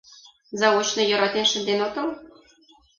[0.59, 2.07] Заочно йӧратен шынден отыл?